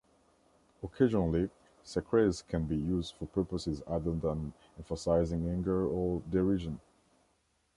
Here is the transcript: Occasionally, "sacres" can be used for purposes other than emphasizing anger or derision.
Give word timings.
Occasionally, 0.81 1.51
"sacres" 1.83 2.41
can 2.41 2.63
be 2.65 2.75
used 2.75 3.13
for 3.13 3.27
purposes 3.27 3.83
other 3.85 4.13
than 4.15 4.51
emphasizing 4.79 5.47
anger 5.47 5.85
or 5.85 6.23
derision. 6.27 6.79